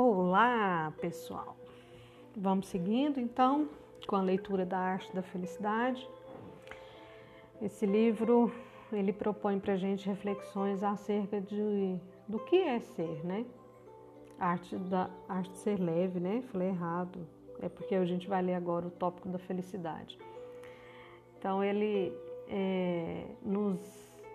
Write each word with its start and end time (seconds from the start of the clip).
Olá, 0.00 0.94
pessoal! 1.00 1.56
Vamos 2.36 2.68
seguindo 2.68 3.18
então 3.18 3.68
com 4.06 4.14
a 4.14 4.22
leitura 4.22 4.64
da 4.64 4.78
Arte 4.78 5.12
da 5.12 5.22
Felicidade. 5.22 6.08
Esse 7.60 7.84
livro 7.84 8.52
ele 8.92 9.12
propõe 9.12 9.58
para 9.58 9.72
a 9.72 9.76
gente 9.76 10.06
reflexões 10.08 10.84
acerca 10.84 11.40
de 11.40 11.98
do 12.28 12.38
que 12.38 12.54
é 12.54 12.78
ser, 12.78 13.26
né? 13.26 13.44
Arte 14.38 14.76
da 14.76 15.10
arte 15.28 15.50
de 15.50 15.58
ser 15.58 15.80
leve, 15.80 16.20
né? 16.20 16.44
Falei 16.52 16.68
errado. 16.68 17.26
É 17.60 17.68
porque 17.68 17.96
a 17.96 18.04
gente 18.04 18.28
vai 18.28 18.40
ler 18.40 18.54
agora 18.54 18.86
o 18.86 18.92
tópico 18.92 19.28
da 19.28 19.40
felicidade. 19.40 20.16
Então 21.36 21.64
ele 21.64 22.16
é, 22.48 23.24
nos 23.42 23.80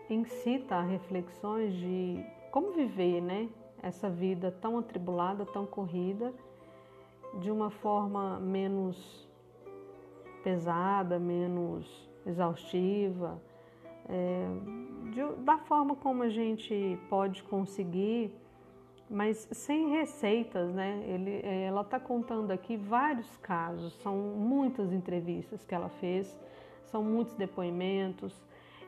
incita 0.10 0.76
a 0.76 0.82
reflexões 0.82 1.74
de 1.74 2.22
como 2.52 2.74
viver, 2.74 3.22
né? 3.22 3.48
Essa 3.84 4.10
vida 4.10 4.50
tão 4.50 4.80
atribulada, 4.80 5.46
tão 5.46 5.66
corrida, 5.66 6.34
de 7.40 7.52
uma 7.52 7.70
forma 7.70 8.40
menos 8.40 9.28
pesada, 10.44 11.20
menos 11.20 12.10
exaustiva, 12.26 13.42
é, 14.08 14.48
de, 15.12 15.44
da 15.44 15.58
forma 15.58 15.96
como 15.96 16.24
a 16.24 16.30
gente 16.30 16.98
pode 17.10 17.44
conseguir, 17.44 18.34
mas 19.10 19.48
sem 19.52 19.90
receitas, 19.90 20.74
né? 20.74 21.04
Ele, 21.06 21.42
é, 21.44 21.66
ela 21.66 21.82
está 21.82 22.00
contando 22.00 22.52
aqui 22.52 22.78
vários 22.78 23.38
casos, 23.38 23.94
são 24.02 24.16
muitas 24.16 24.94
entrevistas 24.94 25.64
que 25.66 25.76
ela 25.76 25.90
fez, 25.90 26.40
são 26.86 27.04
muitos 27.04 27.36
depoimentos 27.36 28.34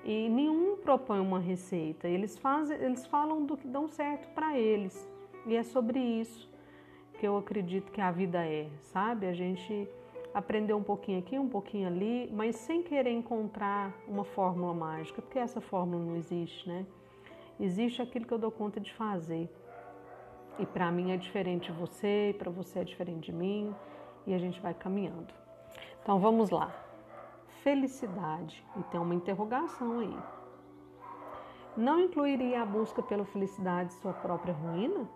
e 0.06 0.30
nenhum 0.30 0.78
propõe 0.78 1.20
uma 1.20 1.40
receita. 1.40 2.08
Eles 2.08 2.38
fazem, 2.38 2.78
eles 2.78 3.06
falam 3.08 3.44
do 3.44 3.58
que 3.58 3.68
dão 3.68 3.88
certo 3.88 4.32
para 4.36 4.58
eles. 4.58 5.10
E 5.48 5.56
é 5.56 5.64
sobre 5.64 6.00
isso 6.00 6.48
que 7.14 7.26
eu 7.26 7.36
acredito 7.38 7.92
que 7.92 8.00
a 8.00 8.12
vida 8.12 8.46
é, 8.46 8.70
sabe? 8.82 9.26
A 9.26 9.34
gente 9.34 9.90
aprender 10.34 10.74
um 10.74 10.84
pouquinho 10.84 11.20
aqui, 11.20 11.40
um 11.40 11.50
pouquinho 11.50 11.88
ali, 11.88 12.30
mas 12.32 12.56
sem 12.56 12.84
querer 12.84 13.12
encontrar 13.12 13.94
uma 14.08 14.24
fórmula 14.24 14.74
mágica, 14.74 15.22
porque 15.22 15.40
essa 15.40 15.60
fórmula 15.60 16.04
não 16.04 16.16
existe, 16.16 16.68
né? 16.68 16.86
Existe 17.60 18.02
aquilo 18.02 18.26
que 18.26 18.34
eu 18.34 18.38
dou 18.38 18.52
conta 18.52 18.80
de 18.80 18.94
fazer. 18.94 19.50
E 20.60 20.66
para 20.66 20.92
mim 20.92 21.12
é 21.12 21.18
diferente 21.18 21.72
de 21.72 21.78
você, 21.78 22.30
e 22.30 22.34
para 22.34 22.52
você 22.52 22.80
é 22.80 22.84
diferente 22.84 23.26
de 23.26 23.34
mim, 23.34 23.74
e 24.28 24.34
a 24.34 24.38
gente 24.38 24.62
vai 24.62 24.74
caminhando. 24.74 25.34
Então 26.02 26.20
vamos 26.20 26.50
lá 26.50 26.85
felicidade? 27.66 28.64
E 28.78 28.84
tem 28.84 29.00
uma 29.00 29.16
interrogação 29.16 30.00
aí. 30.00 30.18
Não 31.76 32.00
incluiria 32.00 32.62
a 32.62 32.66
busca 32.66 33.02
pela 33.02 33.26
felicidade 33.26 33.92
sua 33.94 34.14
própria 34.14 34.54
ruína? 34.54 35.10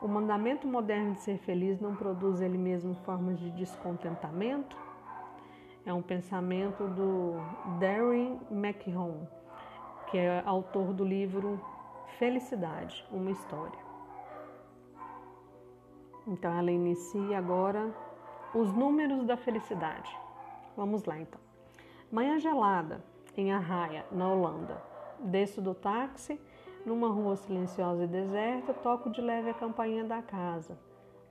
O 0.00 0.06
mandamento 0.06 0.68
moderno 0.68 1.14
de 1.14 1.20
ser 1.22 1.38
feliz 1.38 1.80
não 1.80 1.96
produz 1.96 2.40
ele 2.40 2.56
mesmo 2.56 2.94
formas 3.04 3.40
de 3.40 3.50
descontentamento? 3.50 4.76
É 5.84 5.92
um 5.92 6.02
pensamento 6.02 6.86
do 6.86 7.34
Darren 7.80 8.38
McHone, 8.48 9.26
que 10.06 10.18
é 10.18 10.44
autor 10.46 10.92
do 10.94 11.04
livro 11.04 11.60
Felicidade, 12.16 13.04
uma 13.10 13.30
história. 13.32 13.78
Então 16.28 16.56
ela 16.56 16.70
inicia 16.70 17.36
agora 17.36 17.92
os 18.54 18.72
números 18.72 19.24
da 19.24 19.36
felicidade. 19.36 20.16
Vamos 20.76 21.04
lá 21.04 21.18
então. 21.18 21.45
Manhã 22.10 22.38
gelada, 22.38 23.04
em 23.36 23.52
Arraia, 23.52 24.06
na 24.12 24.32
Holanda. 24.32 24.80
Desço 25.18 25.60
do 25.60 25.74
táxi, 25.74 26.40
numa 26.84 27.08
rua 27.08 27.34
silenciosa 27.34 28.04
e 28.04 28.06
deserta, 28.06 28.72
toco 28.72 29.10
de 29.10 29.20
leve 29.20 29.50
a 29.50 29.54
campainha 29.54 30.04
da 30.04 30.22
casa. 30.22 30.78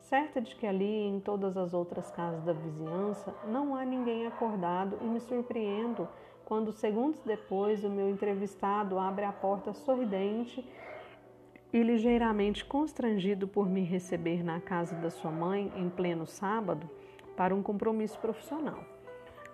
Certa 0.02 0.42
de 0.42 0.54
que 0.54 0.68
ali 0.68 1.08
em 1.08 1.22
todas 1.22 1.56
as 1.56 1.74
outras 1.74 2.12
casas 2.12 2.44
da 2.44 2.52
vizinhança 2.52 3.34
não 3.48 3.74
há 3.74 3.86
ninguém 3.86 4.28
acordado 4.28 4.98
e 5.02 5.06
me 5.06 5.22
surpreendo 5.22 6.10
quando, 6.44 6.74
segundos 6.74 7.22
depois, 7.22 7.84
o 7.86 7.90
meu 7.90 8.10
entrevistado 8.10 9.00
abre 9.00 9.24
a 9.24 9.32
porta 9.32 9.74
sorridente 9.74 10.70
e 11.72 11.82
ligeiramente 11.82 12.66
constrangido 12.66 13.48
por 13.48 13.68
me 13.68 13.82
receber 13.82 14.44
na 14.44 14.60
casa 14.60 14.94
da 14.96 15.10
sua 15.10 15.32
mãe 15.32 15.72
em 15.78 15.90
pleno 15.90 16.28
sábado 16.28 16.90
para 17.38 17.56
um 17.56 17.64
compromisso 17.64 18.20
profissional. 18.20 18.95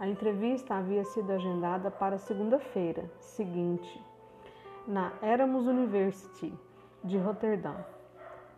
A 0.01 0.07
entrevista 0.07 0.73
havia 0.73 1.03
sido 1.03 1.31
agendada 1.31 1.91
para 1.91 2.17
segunda-feira 2.17 3.07
seguinte, 3.19 4.03
na 4.87 5.13
Erasmus 5.21 5.67
University 5.67 6.51
de 7.03 7.19
Roterdã. 7.19 7.75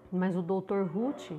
Mas 0.09 0.37
o 0.37 0.41
Dr. 0.41 0.83
Ruth 0.83 1.33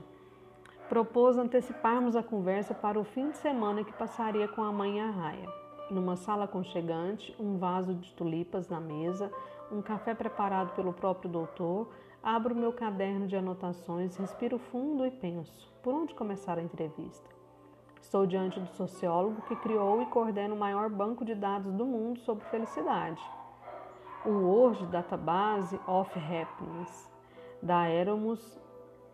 propôs 0.90 1.38
anteciparmos 1.38 2.16
a 2.16 2.22
conversa 2.22 2.74
para 2.74 3.00
o 3.00 3.04
fim 3.04 3.30
de 3.30 3.38
semana 3.38 3.82
que 3.82 3.94
passaria 3.94 4.46
com 4.46 4.62
a 4.62 4.70
mãe 4.70 5.00
Arraia. 5.00 5.48
Numa 5.90 6.16
sala 6.16 6.44
aconchegante, 6.44 7.34
um 7.40 7.56
vaso 7.56 7.94
de 7.94 8.12
tulipas 8.12 8.68
na 8.68 8.80
mesa, 8.80 9.32
um 9.72 9.80
café 9.80 10.14
preparado 10.14 10.74
pelo 10.74 10.92
próprio 10.92 11.30
doutor, 11.30 11.88
abro 12.22 12.54
meu 12.54 12.74
caderno 12.74 13.26
de 13.26 13.36
anotações, 13.36 14.18
respiro 14.18 14.58
fundo 14.58 15.06
e 15.06 15.10
penso: 15.10 15.72
por 15.82 15.94
onde 15.94 16.14
começar 16.14 16.58
a 16.58 16.62
entrevista? 16.62 17.33
Estou 18.04 18.26
diante 18.26 18.60
do 18.60 18.68
sociólogo 18.76 19.40
que 19.48 19.56
criou 19.56 20.02
e 20.02 20.06
coordena 20.06 20.54
o 20.54 20.58
maior 20.58 20.90
banco 20.90 21.24
de 21.24 21.34
dados 21.34 21.72
do 21.72 21.86
mundo 21.86 22.20
sobre 22.20 22.44
felicidade. 22.44 23.20
O 24.26 24.28
World 24.28 24.86
Database 24.88 25.80
of 25.86 26.12
Happiness 26.18 27.10
da 27.62 27.90
Erasmus, 27.90 28.60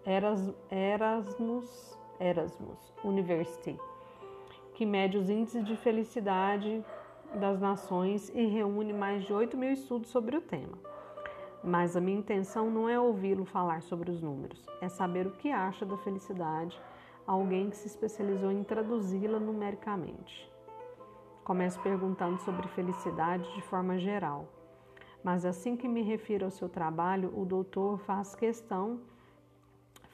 Erasmus, 0.05 1.99
Erasmus 2.19 2.93
University, 3.05 3.79
que 4.75 4.85
mede 4.85 5.17
os 5.17 5.31
índices 5.31 5.65
de 5.65 5.77
felicidade 5.77 6.85
das 7.37 7.61
nações 7.61 8.29
e 8.31 8.45
reúne 8.45 8.93
mais 8.93 9.23
de 9.25 9.33
8 9.33 9.57
mil 9.57 9.71
estudos 9.71 10.11
sobre 10.11 10.37
o 10.37 10.41
tema. 10.41 10.77
Mas 11.63 11.97
a 11.97 12.01
minha 12.01 12.19
intenção 12.19 12.69
não 12.69 12.89
é 12.89 12.99
ouvi-lo 12.99 13.45
falar 13.45 13.83
sobre 13.83 14.11
os 14.11 14.21
números, 14.21 14.67
é 14.81 14.89
saber 14.89 15.29
o 15.29 15.31
que 15.31 15.53
acha 15.53 15.87
da 15.87 15.97
felicidade 15.99 16.79
alguém 17.31 17.71
que 17.71 17.77
se 17.77 17.87
especializou 17.87 18.51
em 18.51 18.65
traduzi-la 18.65 19.39
numericamente. 19.39 20.51
Começo 21.45 21.81
perguntando 21.81 22.37
sobre 22.39 22.67
felicidade 22.67 23.49
de 23.55 23.63
forma 23.63 23.97
geral, 24.01 24.49
mas 25.23 25.45
assim 25.45 25.77
que 25.77 25.87
me 25.87 26.03
refiro 26.03 26.47
ao 26.47 26.51
seu 26.51 26.69
trabalho, 26.69 27.33
o 27.39 27.45
doutor 27.45 28.01
faz 28.01 28.35
questão, 28.35 29.01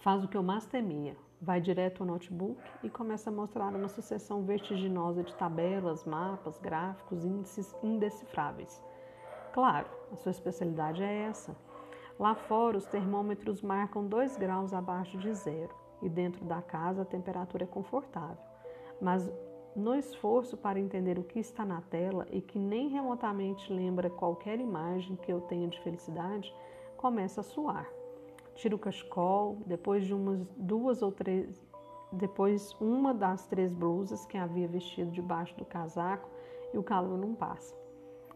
faz 0.03 0.25
o 0.25 0.29
que 0.29 0.37
eu 0.37 0.43
mais 0.43 0.67
temia. 0.67 1.17
Vai 1.41 1.59
direto 1.59 2.03
ao 2.03 2.07
notebook 2.07 2.61
e 2.83 2.91
começa 2.91 3.31
a 3.31 3.33
mostrar 3.33 3.75
uma 3.75 3.89
sucessão 3.89 4.43
vertiginosa 4.43 5.23
de 5.23 5.35
tabelas, 5.37 6.05
mapas, 6.05 6.59
gráficos, 6.59 7.25
índices 7.25 7.75
indecifráveis. 7.83 8.83
Claro, 9.55 9.87
a 10.13 10.17
sua 10.17 10.33
especialidade 10.33 11.03
é 11.03 11.23
essa. 11.23 11.57
Lá 12.19 12.35
fora, 12.35 12.77
os 12.77 12.87
termômetros 12.87 13.63
marcam 13.63 14.07
2 14.07 14.37
graus 14.37 14.75
abaixo 14.75 15.17
de 15.17 15.33
zero 15.33 15.86
e 16.03 16.09
dentro 16.09 16.45
da 16.45 16.61
casa 16.63 17.03
a 17.03 17.05
temperatura 17.05 17.65
é 17.65 17.67
confortável. 17.67 18.39
Mas 19.01 19.31
no 19.75 19.95
esforço 19.95 20.57
para 20.57 20.81
entender 20.81 21.19
o 21.19 21.23
que 21.23 21.39
está 21.39 21.65
na 21.65 21.83
tela 21.83 22.27
e 22.31 22.41
que 22.41 22.59
nem 22.59 22.89
remotamente 22.89 23.71
lembra 23.71 24.09
qualquer 24.09 24.59
imagem 24.59 25.17
que 25.17 25.31
eu 25.31 25.41
tenha 25.43 25.69
de 25.69 25.79
felicidade, 25.83 26.55
começa 26.97 27.43
a 27.43 27.45
suar. 27.45 27.87
Tiro 28.55 28.77
o 28.77 28.79
cachecol, 28.79 29.59
depois 29.67 30.07
de 30.07 30.15
umas 30.15 30.43
duas 30.57 31.03
ou 31.03 31.13
três, 31.13 31.63
depois 32.11 32.73
uma 32.81 33.13
das 33.13 33.47
três 33.47 33.71
blusas 33.71 34.25
que 34.25 34.39
havia 34.39 34.67
vestido 34.67 35.11
debaixo 35.11 35.55
do 35.57 35.65
casaco 35.65 36.29
e 36.73 36.79
o 36.79 36.83
calor 36.83 37.19
não 37.19 37.35
passa. 37.35 37.77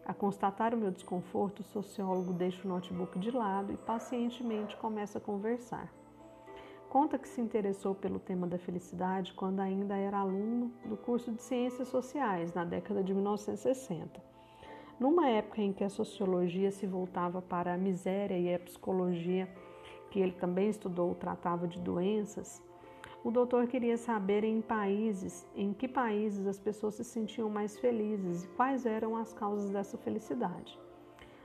A 0.05 0.13
constatar 0.13 0.75
o 0.75 0.77
meu 0.77 0.91
desconforto, 0.91 1.61
o 1.61 1.65
sociólogo 1.65 2.33
deixa 2.35 2.67
o 2.67 2.69
notebook 2.69 3.19
de 3.19 3.31
lado 3.31 3.73
e 3.73 3.77
pacientemente 3.79 4.77
começa 4.77 5.17
a 5.17 5.21
conversar. 5.21 5.91
Conta 6.91 7.17
que 7.17 7.29
se 7.29 7.41
interessou 7.41 7.95
pelo 7.95 8.19
tema 8.19 8.49
da 8.49 8.59
felicidade 8.59 9.33
quando 9.35 9.61
ainda 9.61 9.97
era 9.97 10.19
aluno 10.19 10.73
do 10.85 10.97
curso 10.97 11.31
de 11.31 11.41
Ciências 11.41 11.87
Sociais, 11.87 12.53
na 12.53 12.65
década 12.65 13.01
de 13.01 13.15
1960. 13.15 14.21
Numa 14.99 15.29
época 15.29 15.63
em 15.63 15.73
que 15.73 15.85
a 15.85 15.89
sociologia 15.89 16.73
se 16.73 16.89
voltava 16.89 17.41
para 17.41 17.73
a 17.73 17.79
miséria 17.79 18.37
e 18.37 18.53
a 18.53 18.59
psicologia, 18.59 19.49
que 20.11 20.19
ele 20.19 20.33
também 20.33 20.69
estudou, 20.69 21.15
tratava 21.15 21.69
de 21.69 21.79
doenças, 21.79 22.61
o 23.23 23.31
doutor 23.31 23.69
queria 23.69 23.97
saber 23.97 24.43
em 24.43 24.61
países, 24.61 25.47
em 25.55 25.73
que 25.73 25.87
países 25.87 26.45
as 26.45 26.59
pessoas 26.59 26.97
se 26.97 27.05
sentiam 27.05 27.49
mais 27.49 27.79
felizes 27.79 28.43
e 28.43 28.49
quais 28.49 28.85
eram 28.85 29.17
as 29.17 29.33
causas 29.33 29.71
dessa 29.71 29.97
felicidade. 29.97 30.77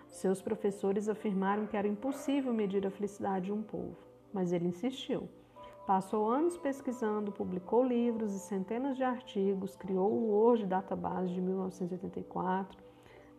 Seus 0.10 0.42
professores 0.42 1.08
afirmaram 1.08 1.68
que 1.68 1.78
era 1.78 1.88
impossível 1.88 2.52
medir 2.52 2.88
a 2.88 2.90
felicidade 2.90 3.46
de 3.46 3.52
um 3.52 3.62
povo 3.62 4.05
mas 4.36 4.52
ele 4.52 4.68
insistiu. 4.68 5.30
Passou 5.88 6.30
anos 6.30 6.58
pesquisando, 6.58 7.32
publicou 7.32 7.82
livros 7.82 8.34
e 8.34 8.40
centenas 8.40 8.98
de 8.98 9.04
artigos, 9.04 9.78
criou 9.78 10.12
o 10.12 10.32
Word 10.32 10.66
Database 10.66 11.34
de 11.34 11.40
1984, 11.40 12.78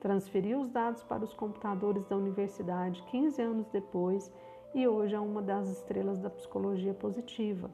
transferiu 0.01 0.59
os 0.59 0.71
dados 0.71 1.03
para 1.03 1.23
os 1.23 1.35
computadores 1.35 2.07
da 2.07 2.17
universidade 2.17 3.03
15 3.11 3.43
anos 3.43 3.69
depois 3.69 4.33
e 4.75 4.89
hoje 4.89 5.15
é 5.15 5.21
uma 5.21 5.43
das 5.43 5.69
estrelas 5.69 6.19
da 6.19 6.31
psicologia 6.31 6.95
positiva, 6.95 7.71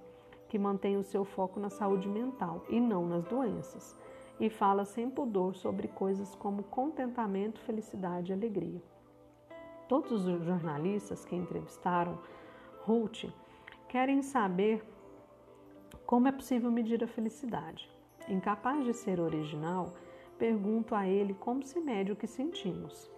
que 0.48 0.58
mantém 0.58 0.96
o 0.96 1.04
seu 1.04 1.24
foco 1.24 1.60
na 1.60 1.70
saúde 1.70 2.08
mental 2.08 2.64
e 2.69 2.80
não 2.80 3.06
nas 3.06 3.24
doenças, 3.24 3.96
e 4.40 4.50
fala 4.50 4.84
sem 4.84 5.08
pudor 5.08 5.54
sobre 5.54 5.86
coisas 5.86 6.34
como 6.34 6.64
contentamento, 6.64 7.60
felicidade 7.60 8.32
e 8.32 8.34
alegria. 8.34 8.82
Todos 9.88 10.26
os 10.26 10.42
jornalistas 10.44 11.24
que 11.24 11.36
entrevistaram 11.36 12.19
Ruth 12.84 13.26
querem 13.88 14.23
saber 14.23 14.84
como 16.05 16.26
é 16.26 16.32
possível 16.32 16.69
medir 16.69 17.02
a 17.05 17.06
felicidade. 17.06 17.88
Incapaz 18.29 18.84
de 18.84 18.93
ser 18.93 19.20
original, 19.20 19.94
pergunto 20.37 20.93
a 20.93 21.06
ele 21.06 21.32
como 21.32 21.62
se 21.62 21.79
mede 21.81 22.11
o 22.11 22.17
que 22.17 22.26
sentimos. 22.26 23.08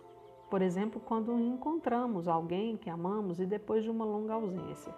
Por 0.51 0.61
exemplo, 0.61 1.01
quando 1.01 1.39
encontramos 1.39 2.29
alguém 2.29 2.77
que 2.77 2.91
amamos 2.91 3.41
e 3.41 3.47
depois 3.47 3.83
de 3.83 3.91
uma 3.91 4.05
longa 4.05 4.35
ausência. 4.35 4.95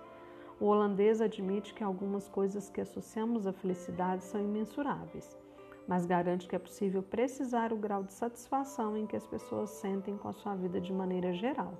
O 0.58 0.66
holandês 0.66 1.20
admite 1.20 1.72
que 1.72 1.84
algumas 1.84 2.28
coisas 2.28 2.68
que 2.68 2.80
associamos 2.80 3.46
à 3.46 3.52
felicidade 3.52 4.24
são 4.24 4.40
imensuráveis, 4.40 5.38
mas 5.86 6.06
garante 6.06 6.48
que 6.48 6.56
é 6.56 6.58
possível 6.58 7.04
precisar 7.04 7.72
o 7.72 7.76
grau 7.76 8.02
de 8.02 8.12
satisfação 8.12 8.96
em 8.96 9.06
que 9.06 9.14
as 9.14 9.26
pessoas 9.28 9.70
sentem 9.70 10.16
com 10.16 10.28
a 10.28 10.32
sua 10.32 10.56
vida 10.56 10.80
de 10.80 10.92
maneira 10.92 11.32
geral. 11.32 11.74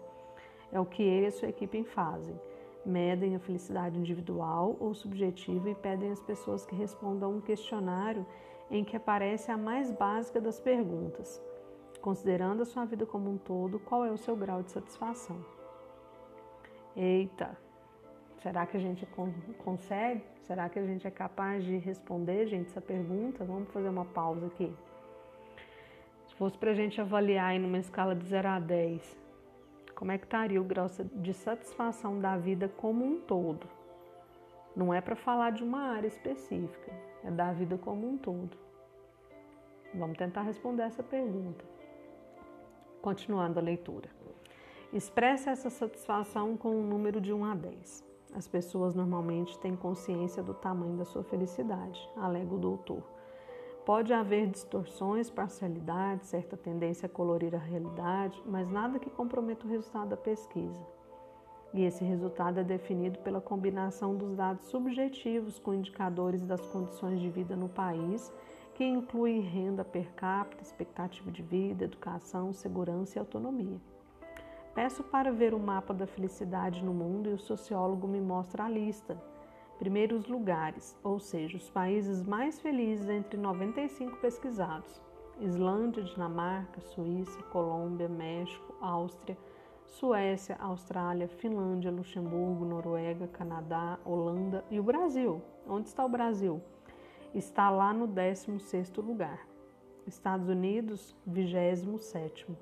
É 0.70 0.78
o 0.78 0.86
que 0.86 1.02
ele 1.02 1.26
e 1.26 1.32
sua 1.32 1.48
equipe 1.48 1.82
fazem. 1.82 2.38
Medem 2.86 3.34
a 3.34 3.40
felicidade 3.40 3.98
individual 3.98 4.76
ou 4.78 4.94
subjetiva 4.94 5.68
e 5.68 5.74
pedem 5.74 6.10
às 6.10 6.20
pessoas 6.20 6.64
que 6.64 6.74
respondam 6.74 7.36
um 7.36 7.40
questionário 7.40 8.24
em 8.70 8.84
que 8.84 8.96
aparece 8.96 9.50
a 9.50 9.58
mais 9.58 9.90
básica 9.90 10.40
das 10.40 10.60
perguntas 10.60 11.42
considerando 12.06 12.62
a 12.62 12.64
sua 12.64 12.84
vida 12.84 13.04
como 13.04 13.28
um 13.28 13.36
todo, 13.36 13.80
qual 13.80 14.04
é 14.04 14.12
o 14.12 14.16
seu 14.16 14.36
grau 14.36 14.62
de 14.62 14.70
satisfação? 14.70 15.44
Eita, 16.94 17.58
será 18.40 18.64
que 18.64 18.76
a 18.76 18.80
gente 18.80 19.04
consegue? 19.58 20.22
Será 20.42 20.68
que 20.68 20.78
a 20.78 20.86
gente 20.86 21.04
é 21.04 21.10
capaz 21.10 21.64
de 21.64 21.76
responder, 21.78 22.46
gente, 22.46 22.68
essa 22.68 22.80
pergunta? 22.80 23.44
Vamos 23.44 23.72
fazer 23.72 23.88
uma 23.88 24.04
pausa 24.04 24.46
aqui. 24.46 24.72
Se 26.28 26.34
fosse 26.36 26.56
para 26.56 26.70
a 26.70 26.74
gente 26.74 27.00
avaliar 27.00 27.52
em 27.56 27.64
uma 27.64 27.78
escala 27.78 28.14
de 28.14 28.24
0 28.24 28.48
a 28.50 28.60
10, 28.60 29.25
como 29.96 30.12
é 30.12 30.18
que 30.18 30.26
estaria 30.26 30.60
o 30.60 30.64
grau 30.64 30.86
de 31.14 31.32
satisfação 31.32 32.20
da 32.20 32.36
vida 32.36 32.68
como 32.68 33.02
um 33.02 33.18
todo? 33.18 33.66
Não 34.76 34.92
é 34.92 35.00
para 35.00 35.16
falar 35.16 35.50
de 35.52 35.64
uma 35.64 35.80
área 35.88 36.06
específica, 36.06 36.92
é 37.24 37.30
da 37.30 37.50
vida 37.50 37.78
como 37.78 38.06
um 38.06 38.18
todo. 38.18 38.56
Vamos 39.94 40.18
tentar 40.18 40.42
responder 40.42 40.82
essa 40.82 41.02
pergunta. 41.02 41.64
Continuando 43.00 43.58
a 43.58 43.62
leitura. 43.62 44.10
Expresse 44.92 45.48
essa 45.48 45.70
satisfação 45.70 46.58
com 46.58 46.76
um 46.76 46.86
número 46.86 47.18
de 47.18 47.32
1 47.32 47.44
a 47.46 47.54
10. 47.54 48.04
As 48.34 48.46
pessoas 48.46 48.94
normalmente 48.94 49.58
têm 49.58 49.74
consciência 49.74 50.42
do 50.42 50.52
tamanho 50.52 50.98
da 50.98 51.06
sua 51.06 51.24
felicidade, 51.24 51.98
alega 52.16 52.54
o 52.54 52.58
doutor. 52.58 53.02
Pode 53.86 54.12
haver 54.12 54.48
distorções, 54.48 55.30
parcialidade, 55.30 56.26
certa 56.26 56.56
tendência 56.56 57.06
a 57.06 57.08
colorir 57.08 57.54
a 57.54 57.58
realidade, 57.58 58.42
mas 58.44 58.68
nada 58.68 58.98
que 58.98 59.08
comprometa 59.08 59.64
o 59.64 59.70
resultado 59.70 60.08
da 60.08 60.16
pesquisa. 60.16 60.84
E 61.72 61.84
esse 61.84 62.02
resultado 62.02 62.58
é 62.58 62.64
definido 62.64 63.20
pela 63.20 63.40
combinação 63.40 64.16
dos 64.16 64.34
dados 64.34 64.66
subjetivos 64.66 65.60
com 65.60 65.72
indicadores 65.72 66.42
das 66.42 66.66
condições 66.66 67.20
de 67.20 67.30
vida 67.30 67.54
no 67.54 67.68
país 67.68 68.32
que 68.74 68.84
inclui 68.84 69.38
renda 69.38 69.84
per 69.84 70.12
capita, 70.14 70.64
expectativa 70.64 71.30
de 71.30 71.42
vida, 71.42 71.84
educação, 71.84 72.52
segurança 72.52 73.18
e 73.18 73.20
autonomia. 73.20 73.80
Peço 74.74 75.04
para 75.04 75.30
ver 75.30 75.54
o 75.54 75.60
mapa 75.60 75.94
da 75.94 76.08
felicidade 76.08 76.84
no 76.84 76.92
mundo 76.92 77.30
e 77.30 77.34
o 77.34 77.38
sociólogo 77.38 78.08
me 78.08 78.20
mostra 78.20 78.64
a 78.64 78.68
lista. 78.68 79.16
Primeiros 79.78 80.26
lugares, 80.26 80.96
ou 81.02 81.18
seja, 81.18 81.56
os 81.56 81.68
países 81.70 82.24
mais 82.24 82.58
felizes 82.60 83.08
entre 83.08 83.38
95 83.38 84.16
pesquisados: 84.18 85.00
Islândia, 85.40 86.02
Dinamarca, 86.02 86.80
Suíça, 86.80 87.42
Colômbia, 87.44 88.08
México, 88.08 88.74
Áustria, 88.80 89.36
Suécia, 89.84 90.56
Austrália, 90.58 91.28
Finlândia, 91.28 91.90
Luxemburgo, 91.90 92.64
Noruega, 92.64 93.26
Canadá, 93.28 93.98
Holanda 94.04 94.64
e 94.70 94.80
o 94.80 94.82
Brasil. 94.82 95.42
Onde 95.66 95.88
está 95.88 96.04
o 96.04 96.08
Brasil? 96.08 96.62
está 97.38 97.68
lá 97.68 97.92
no 97.92 98.08
16º 98.08 99.04
lugar. 99.04 99.46
Estados 100.06 100.48
Unidos, 100.48 101.14
27º. 101.28 102.56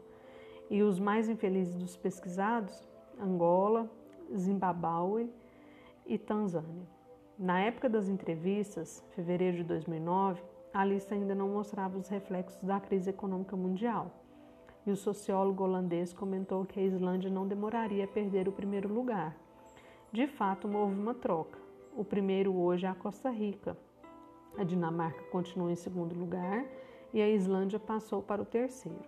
E 0.70 0.82
os 0.82 0.98
mais 0.98 1.28
infelizes 1.28 1.76
dos 1.76 1.96
pesquisados, 1.96 2.88
Angola, 3.20 3.88
Zimbábue 4.34 5.30
e 6.06 6.18
Tanzânia. 6.18 6.93
Na 7.38 7.60
época 7.60 7.88
das 7.88 8.08
entrevistas, 8.08 9.04
fevereiro 9.10 9.56
de 9.56 9.64
2009, 9.64 10.42
a 10.72 10.84
lista 10.84 11.14
ainda 11.14 11.34
não 11.34 11.48
mostrava 11.48 11.98
os 11.98 12.08
reflexos 12.08 12.62
da 12.62 12.78
crise 12.78 13.10
econômica 13.10 13.56
mundial. 13.56 14.10
E 14.86 14.90
o 14.90 14.96
sociólogo 14.96 15.64
holandês 15.64 16.12
comentou 16.12 16.64
que 16.64 16.78
a 16.78 16.82
Islândia 16.82 17.30
não 17.30 17.46
demoraria 17.46 18.04
a 18.04 18.08
perder 18.08 18.48
o 18.48 18.52
primeiro 18.52 18.92
lugar. 18.92 19.36
De 20.12 20.26
fato, 20.26 20.68
houve 20.68 20.94
uma 20.94 21.14
troca. 21.14 21.58
O 21.96 22.04
primeiro 22.04 22.54
hoje 22.54 22.86
é 22.86 22.88
a 22.88 22.94
Costa 22.94 23.30
Rica, 23.30 23.76
a 24.56 24.62
Dinamarca 24.62 25.20
continuou 25.32 25.68
em 25.68 25.74
segundo 25.74 26.14
lugar 26.14 26.64
e 27.12 27.20
a 27.20 27.28
Islândia 27.28 27.80
passou 27.80 28.22
para 28.22 28.40
o 28.40 28.44
terceiro. 28.44 29.02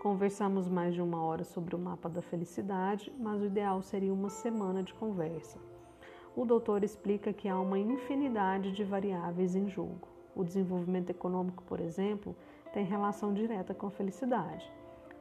Conversamos 0.00 0.68
mais 0.68 0.94
de 0.94 1.02
uma 1.02 1.20
hora 1.20 1.42
sobre 1.42 1.74
o 1.74 1.78
mapa 1.78 2.08
da 2.08 2.22
felicidade, 2.22 3.12
mas 3.18 3.40
o 3.40 3.46
ideal 3.46 3.82
seria 3.82 4.12
uma 4.12 4.30
semana 4.30 4.84
de 4.84 4.94
conversa. 4.94 5.58
O 6.36 6.44
doutor 6.44 6.82
explica 6.82 7.32
que 7.32 7.48
há 7.48 7.58
uma 7.58 7.78
infinidade 7.78 8.72
de 8.72 8.82
variáveis 8.82 9.54
em 9.54 9.68
jogo. 9.68 10.08
O 10.34 10.42
desenvolvimento 10.42 11.10
econômico, 11.10 11.62
por 11.62 11.78
exemplo, 11.78 12.34
tem 12.72 12.84
relação 12.84 13.32
direta 13.32 13.72
com 13.72 13.86
a 13.86 13.90
felicidade. 13.90 14.68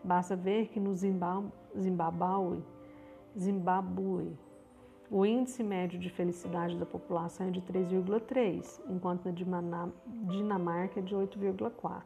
Basta 0.04 0.36
ver 0.36 0.70
que 0.70 0.80
no 0.80 0.92
Zimbabue, 0.96 2.64
o 5.12 5.24
índice 5.24 5.62
médio 5.64 6.00
de 6.00 6.10
felicidade 6.10 6.76
da 6.78 6.86
população 6.86 7.48
é 7.48 7.52
de 7.52 7.62
3,3, 7.62 8.82
enquanto 8.90 9.26
na 9.26 9.32
Dinamarca 10.32 11.00
é 11.00 11.04
de 11.04 11.16
8,4. 11.16 12.02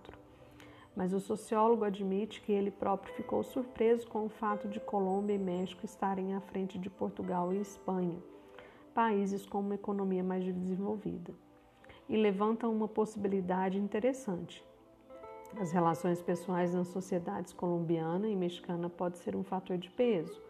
Mas 0.94 1.13
o 1.13 1.19
sociólogo 1.21 1.86
admite 1.86 2.42
que 2.42 2.51
ele 2.51 2.71
próprio 2.71 3.13
ficou 3.13 3.42
surpreso 3.42 4.06
com 4.07 4.25
o 4.25 4.30
fato 4.30 4.68
de 4.68 4.81
Colômbia 4.81 5.36
e 5.36 5.39
México 5.39 5.86
estarem 5.86 6.33
à 6.36 6.42
frente 6.42 6.77
de 6.77 6.89
Portugal 6.89 7.53
e 7.53 7.62
Espanha, 7.62 8.18
países 8.98 9.46
com 9.46 9.60
uma 9.60 9.76
economia 9.76 10.24
mais 10.24 10.44
desenvolvida. 10.44 11.32
E 12.10 12.18
levanta 12.18 12.68
uma 12.68 12.88
possibilidade 12.88 13.77
interessante. 13.77 14.66
As 15.62 15.72
relações 15.72 16.20
pessoais 16.20 16.74
nas 16.74 16.88
sociedades 16.88 17.54
colombiana 17.54 18.27
e 18.27 18.36
mexicana 18.36 18.89
pode 18.89 19.20
ser 19.20 19.36
um 19.36 19.44
fator 19.44 19.77
de 19.77 19.92
peso. 19.92 20.42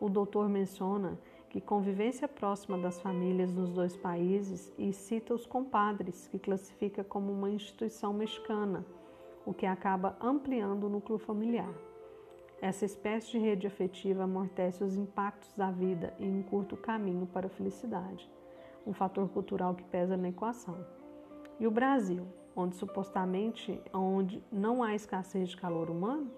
O 0.00 0.08
doutor 0.08 0.48
menciona 0.48 1.16
que 1.48 1.60
convivência 1.60 2.26
próxima 2.26 2.76
das 2.76 3.00
famílias 3.00 3.54
nos 3.54 3.70
dois 3.70 3.96
países 3.96 4.72
e 4.76 4.92
cita 4.92 5.32
os 5.32 5.46
compadres, 5.46 6.26
que 6.26 6.40
classifica 6.40 7.04
como 7.04 7.32
uma 7.32 7.50
instituição 7.50 8.12
mexicana, 8.12 8.84
o 9.46 9.54
que 9.54 9.64
acaba 9.64 10.16
ampliando 10.20 10.88
o 10.88 10.90
núcleo 10.90 11.20
familiar. 11.20 11.72
Essa 12.60 12.86
espécie 12.86 13.32
de 13.32 13.38
rede 13.38 13.66
afetiva 13.66 14.24
amortece 14.24 14.82
os 14.82 14.96
impactos 14.96 15.52
da 15.54 15.70
vida 15.70 16.14
e 16.18 16.24
encurta 16.24 16.74
o 16.74 16.78
caminho 16.78 17.26
para 17.26 17.48
a 17.48 17.50
felicidade, 17.50 18.30
um 18.86 18.94
fator 18.94 19.28
cultural 19.28 19.74
que 19.74 19.84
pesa 19.84 20.16
na 20.16 20.30
equação. 20.30 20.76
E 21.60 21.66
o 21.66 21.70
Brasil, 21.70 22.26
onde 22.54 22.74
supostamente 22.74 23.78
onde 23.92 24.42
não 24.50 24.82
há 24.82 24.94
escassez 24.94 25.50
de 25.50 25.56
calor 25.56 25.90
humano, 25.90 26.30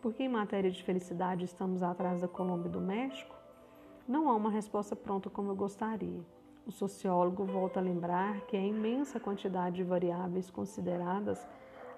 porque 0.00 0.24
em 0.24 0.28
matéria 0.28 0.70
de 0.70 0.82
felicidade 0.82 1.44
estamos 1.44 1.80
atrás 1.80 2.20
da 2.20 2.28
Colômbia 2.28 2.68
e 2.68 2.72
do 2.72 2.80
México? 2.80 3.34
Não 4.06 4.28
há 4.28 4.34
uma 4.34 4.50
resposta 4.50 4.96
pronta 4.96 5.30
como 5.30 5.52
eu 5.52 5.56
gostaria. 5.56 6.20
O 6.66 6.72
sociólogo 6.72 7.44
volta 7.44 7.78
a 7.78 7.82
lembrar 7.82 8.40
que 8.46 8.56
é 8.56 8.66
imensa 8.66 9.20
quantidade 9.20 9.76
de 9.76 9.84
variáveis 9.84 10.50
consideradas 10.50 11.46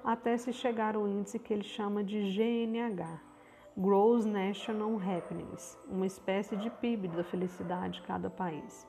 até 0.04 0.37
se 0.37 0.52
chegar 0.52 0.97
ao 0.97 1.09
índice 1.09 1.38
que 1.38 1.52
ele 1.52 1.64
chama 1.64 2.04
de 2.04 2.21
GNH, 2.30 3.34
Gross 3.76 4.25
National 4.25 5.00
Happiness, 5.00 5.76
uma 5.90 6.07
espécie 6.07 6.57
de 6.57 6.71
PIB 6.71 7.09
da 7.09 7.25
felicidade 7.25 7.95
de 7.95 8.07
cada 8.07 8.31
país. 8.31 8.87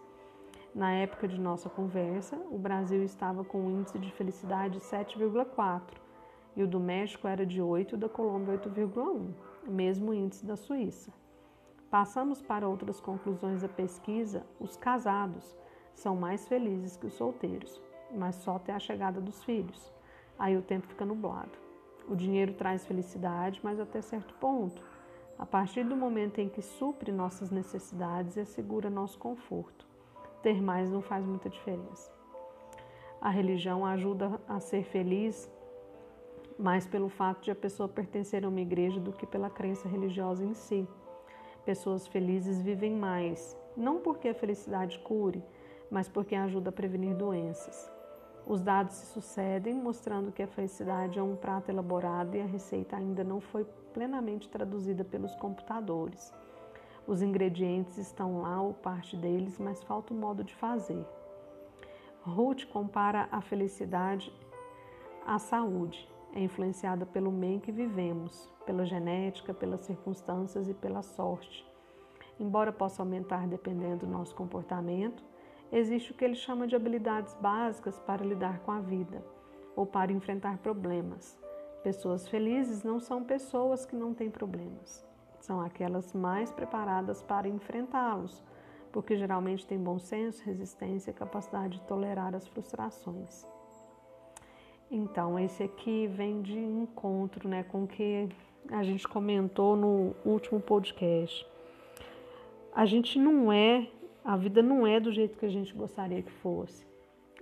Na 0.76 0.92
época 0.92 1.28
de 1.28 1.42
nossa 1.42 1.68
conversa, 1.68 2.36
o 2.52 2.58
Brasil 2.60 3.04
estava 3.04 3.44
com 3.44 3.62
um 3.62 3.80
índice 3.80 3.98
de 3.98 4.12
felicidade 4.12 4.78
de 4.78 4.86
7,4 4.86 5.82
e 6.56 6.62
o 6.62 6.68
do 6.68 6.80
México 6.80 7.28
era 7.28 7.44
de 7.48 7.64
8 7.64 7.96
e 7.96 7.98
da 7.98 8.08
Colômbia 8.08 8.60
8,1, 8.60 9.34
mesmo 9.68 10.14
índice 10.14 10.46
da 10.46 10.56
Suíça. 10.56 11.12
Passamos 11.90 12.40
para 12.40 12.70
outras 12.70 13.02
conclusões 13.02 13.64
da 13.64 13.68
pesquisa: 13.68 14.46
os 14.60 14.78
casados 14.78 15.58
são 15.96 16.16
mais 16.16 16.48
felizes 16.48 16.96
que 16.96 17.08
os 17.08 17.14
solteiros, 17.16 17.82
mas 18.14 18.36
só 18.36 18.58
até 18.58 18.72
a 18.72 18.80
chegada 18.80 19.20
dos 19.20 19.44
filhos. 19.44 19.92
Aí 20.38 20.56
o 20.56 20.62
tempo 20.62 20.86
fica 20.86 21.04
nublado. 21.04 21.65
O 22.08 22.16
dinheiro 22.16 22.54
traz 22.54 22.86
felicidade, 22.86 23.60
mas 23.64 23.80
até 23.80 24.02
certo 24.02 24.34
ponto. 24.36 24.82
A 25.38 25.46
partir 25.46 25.84
do 25.84 25.96
momento 25.96 26.40
em 26.40 26.48
que 26.48 26.62
supre 26.62 27.12
nossas 27.12 27.50
necessidades 27.50 28.38
e 28.38 28.42
assegura 28.42 28.90
nosso 28.90 29.18
conforto, 29.18 29.86
ter 30.42 30.62
mais 30.62 30.90
não 30.90 31.02
faz 31.02 31.26
muita 31.26 31.50
diferença. 31.50 32.12
A 33.20 33.30
religião 33.30 33.86
ajuda 33.86 34.40
a 34.48 34.60
ser 34.60 34.84
feliz 34.84 35.50
mais 36.58 36.88
pelo 36.88 37.10
fato 37.10 37.44
de 37.44 37.52
a 37.52 37.56
pessoa 37.56 37.90
pertencer 37.90 38.46
a 38.46 38.50
uma 38.50 38.62
igreja 38.62 39.00
do 39.00 39.12
que 39.12 39.26
pela 39.26 39.50
crença 39.50 39.88
religiosa 39.88 40.44
em 40.44 40.54
si. 40.54 40.88
Pessoas 41.66 42.08
felizes 42.08 42.62
vivem 42.62 42.94
mais, 42.94 43.58
não 43.76 44.00
porque 44.00 44.30
a 44.30 44.34
felicidade 44.34 45.00
cure, 45.00 45.44
mas 45.90 46.08
porque 46.08 46.36
ajuda 46.36 46.70
a 46.70 46.74
prevenir 46.74 47.16
doenças. 47.16 47.95
Os 48.48 48.62
dados 48.62 48.94
se 48.94 49.08
sucedem, 49.08 49.74
mostrando 49.74 50.32
que 50.32 50.44
a 50.44 50.48
felicidade 50.48 51.18
é 51.18 51.24
um 51.24 51.36
prato 51.36 51.70
elaborado 51.70 52.38
e 52.38 52.42
a 52.42 52.46
receita 52.46 52.96
ainda 52.96 53.24
não 53.24 53.42
foi 53.42 53.66
plenamente 53.92 54.48
traduzida 54.48 55.04
pelos 55.04 55.36
computadores. 55.36 56.32
Os 57.08 57.24
ingredientes 57.24 57.98
estão 57.98 58.42
lá 58.42 58.62
ou 58.62 58.74
parte 58.74 59.18
deles, 59.18 59.58
mas 59.58 59.84
falta 59.84 60.14
o 60.14 60.18
modo 60.18 60.44
de 60.44 60.54
fazer. 60.56 61.04
Ruth 62.22 62.66
compara 62.66 63.28
a 63.32 63.42
felicidade 63.42 64.32
à 65.26 65.40
saúde. 65.40 66.08
É 66.34 66.40
influenciada 66.40 67.06
pelo 67.06 67.32
meio 67.32 67.62
que 67.62 67.72
vivemos, 67.72 68.52
pela 68.66 68.86
genética, 68.86 69.54
pelas 69.54 69.82
circunstâncias 69.82 70.68
e 70.68 70.74
pela 70.74 71.02
sorte. 71.02 71.66
Embora 72.40 72.72
possa 72.72 73.02
aumentar 73.02 73.48
dependendo 73.48 74.06
do 74.06 74.12
nosso 74.12 74.36
comportamento, 74.36 75.24
existe 75.72 76.12
o 76.12 76.14
que 76.14 76.24
ele 76.24 76.36
chama 76.36 76.68
de 76.68 76.76
habilidades 76.76 77.34
básicas 77.36 78.00
para 78.00 78.26
lidar 78.26 78.60
com 78.60 78.72
a 78.72 78.80
vida 78.80 79.24
ou 79.76 79.86
para 79.86 80.12
enfrentar 80.12 80.58
problemas. 80.60 81.38
Pessoas 81.84 82.28
felizes 82.28 82.84
não 82.84 83.00
são 83.00 83.24
pessoas 83.24 83.86
que 83.86 83.96
não 83.96 84.14
têm 84.14 84.30
problemas, 84.30 85.06
são 85.40 85.62
aquelas 85.62 86.14
mais 86.14 86.52
preparadas 86.52 87.22
para 87.22 87.48
enfrentá-los, 87.48 88.44
porque 88.92 89.16
geralmente 89.16 89.68
têm 89.68 89.78
bom 89.78 90.00
senso, 90.00 90.44
resistência 90.44 91.12
e 91.12 91.14
capacidade 91.14 91.78
de 91.78 91.86
tolerar 91.86 92.34
as 92.34 92.48
frustrações. 92.48 93.46
Então, 94.90 95.38
esse 95.38 95.64
aqui 95.64 96.08
vem 96.08 96.42
de 96.42 96.58
encontro 96.58 97.48
né, 97.48 97.64
com 97.64 97.84
o 97.84 97.88
que 97.88 98.30
a 98.72 98.84
gente 98.84 99.08
comentou 99.08 99.76
no 99.76 100.16
último 100.24 100.60
podcast. 100.60 101.46
A 102.74 102.86
gente 102.86 103.20
não 103.20 103.52
é 103.52 103.88
a 104.26 104.36
vida 104.36 104.64
não 104.64 104.88
é 104.88 105.00
do 105.00 105.12
jeito 105.12 105.38
que 105.38 105.46
a 105.46 105.50
gente 105.50 105.72
gostaria 105.72 106.24
que 106.24 106.32
fosse. 106.32 106.84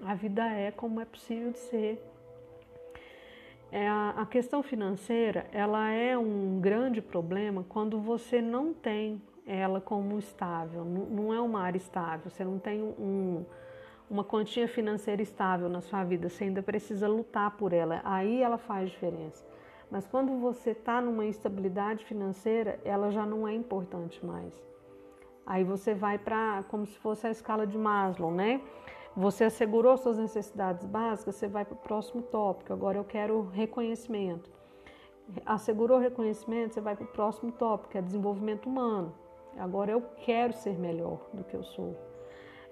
A 0.04 0.14
vida 0.14 0.46
é 0.46 0.70
como 0.70 1.00
é 1.00 1.06
possível 1.06 1.52
de 1.52 1.60
ser. 1.60 2.04
É 3.72 3.88
a, 3.88 4.28
questão 4.30 4.62
financeira, 4.62 5.48
ela 5.52 5.90
é 5.90 6.16
um 6.18 6.60
grande 6.60 7.02
problema 7.02 7.66
quando 7.68 8.00
você 8.00 8.42
não 8.42 8.74
tem 8.74 9.20
ela 9.48 9.82
como 9.82 10.20
estável, 10.20 10.86
não, 10.86 11.06
não 11.06 11.34
é 11.34 11.42
uma 11.42 11.62
área 11.62 11.78
estável, 11.78 12.30
você 12.30 12.44
não 12.46 12.60
tem 12.60 12.84
um, 12.84 13.44
uma 14.08 14.24
quantia 14.24 14.68
financeira 14.68 15.24
estável 15.24 15.68
na 15.70 15.82
sua 15.82 16.04
vida, 16.04 16.30
você 16.30 16.44
ainda 16.44 16.62
precisa 16.62 17.08
lutar 17.08 17.58
por 17.58 17.74
ela, 17.74 18.00
aí 18.04 18.44
ela 18.44 18.60
faz 18.60 18.92
diferença. 18.92 19.44
Mas 19.90 20.06
quando 20.06 20.40
você 20.40 20.72
está 20.72 21.02
numa 21.02 21.26
instabilidade 21.26 22.06
financeira, 22.06 22.80
ela 22.86 23.10
já 23.10 23.26
não 23.26 23.48
é 23.48 23.56
importante 23.56 24.24
mais. 24.24 24.73
Aí 25.46 25.64
você 25.64 25.94
vai 25.94 26.18
para 26.18 26.64
como 26.70 26.86
se 26.86 26.98
fosse 27.00 27.28
a 27.28 27.32
escala 27.32 27.68
de 27.68 27.78
Maslow, 27.78 28.32
né? 28.32 28.62
Você 29.16 29.44
assegurou 29.44 29.96
suas 29.98 30.18
necessidades 30.18 30.86
básicas, 30.86 31.36
você 31.36 31.48
vai 31.48 31.66
para 31.66 31.76
o 31.76 31.78
próximo 31.78 32.22
tópico. 32.24 32.74
Agora 32.74 32.98
eu 32.98 33.04
quero 33.04 33.48
reconhecimento. 33.50 34.50
Assegurou 35.46 36.00
reconhecimento, 36.00 36.74
você 36.74 36.82
vai 36.82 36.96
para 36.96 37.06
o 37.06 37.08
próximo 37.08 37.52
tópico, 37.52 37.92
que 37.92 37.98
é 37.98 38.02
desenvolvimento 38.02 38.68
humano. 38.68 39.14
Agora 39.58 39.92
eu 39.92 40.02
quero 40.26 40.54
ser 40.54 40.80
melhor 40.80 41.20
do 41.32 41.44
que 41.44 41.56
eu 41.56 41.64
sou. 41.64 41.96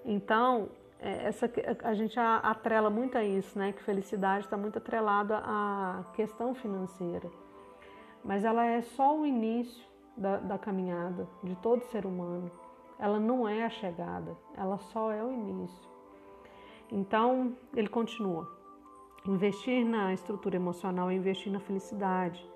Então, 0.04 0.68
é, 0.98 1.26
essa, 1.26 1.50
a 1.84 1.94
gente 1.94 2.18
atrela 2.18 2.90
muito 2.90 3.16
a 3.16 3.24
isso, 3.24 3.56
né? 3.56 3.72
Que 3.72 3.82
felicidade 3.82 4.44
está 4.44 4.56
muito 4.56 4.78
atrelada 4.78 5.38
à 5.44 6.04
questão 6.14 6.54
financeira. 6.54 7.30
Mas 8.24 8.44
ela 8.44 8.64
é 8.64 8.82
só 8.82 9.16
o 9.16 9.24
início 9.24 9.84
da, 10.16 10.38
da 10.38 10.58
caminhada 10.58 11.28
de 11.42 11.54
todo 11.56 11.82
ser 11.84 12.04
humano. 12.04 12.50
Ela 13.02 13.18
não 13.18 13.48
é 13.48 13.64
a 13.64 13.68
chegada, 13.68 14.38
ela 14.56 14.78
só 14.78 15.10
é 15.10 15.24
o 15.24 15.32
início. 15.32 15.90
Então, 16.88 17.52
ele 17.74 17.88
continua. 17.88 18.48
Investir 19.26 19.84
na 19.84 20.14
estrutura 20.14 20.54
emocional 20.54 21.10
é 21.10 21.14
investir 21.14 21.52
na 21.52 21.58
felicidade. 21.58 22.48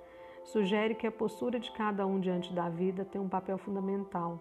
Sugere 0.44 0.94
que 0.94 1.04
a 1.04 1.10
postura 1.10 1.58
de 1.58 1.72
cada 1.72 2.06
um 2.06 2.20
diante 2.20 2.52
da 2.52 2.68
vida 2.68 3.04
tem 3.04 3.20
um 3.20 3.28
papel 3.28 3.58
fundamental. 3.58 4.38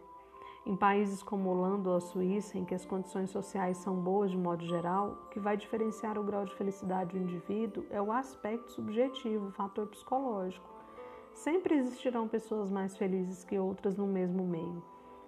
Em 0.63 0.75
países 0.75 1.23
como 1.23 1.49
Holanda 1.49 1.89
ou 1.89 1.99
Suíça, 1.99 2.55
em 2.55 2.65
que 2.65 2.75
as 2.75 2.85
condições 2.85 3.31
sociais 3.31 3.77
são 3.77 3.95
boas 3.95 4.29
de 4.29 4.37
modo 4.37 4.63
geral, 4.63 5.17
o 5.25 5.29
que 5.29 5.39
vai 5.39 5.57
diferenciar 5.57 6.19
o 6.19 6.23
grau 6.23 6.45
de 6.45 6.53
felicidade 6.53 7.17
do 7.17 7.23
indivíduo 7.23 7.83
é 7.89 7.99
o 7.99 8.11
aspecto 8.11 8.71
subjetivo, 8.73 9.47
o 9.47 9.51
fator 9.53 9.87
psicológico. 9.87 10.69
Sempre 11.33 11.73
existirão 11.73 12.27
pessoas 12.27 12.69
mais 12.69 12.95
felizes 12.95 13.43
que 13.43 13.57
outras 13.57 13.97
no 13.97 14.05
mesmo 14.05 14.45
meio 14.45 14.83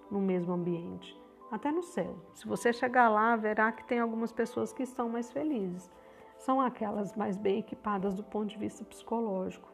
no 0.09 0.19
mesmo 0.19 0.53
ambiente, 0.53 1.19
até 1.51 1.71
no 1.71 1.83
céu. 1.83 2.15
Se 2.33 2.47
você 2.47 2.71
chegar 2.71 3.09
lá, 3.09 3.35
verá 3.35 3.71
que 3.71 3.83
tem 3.85 3.99
algumas 3.99 4.31
pessoas 4.31 4.71
que 4.73 4.83
estão 4.83 5.09
mais 5.09 5.31
felizes. 5.31 5.89
São 6.37 6.61
aquelas 6.61 7.15
mais 7.15 7.37
bem 7.37 7.59
equipadas 7.59 8.13
do 8.13 8.23
ponto 8.23 8.47
de 8.47 8.57
vista 8.57 8.83
psicológico. 8.85 9.67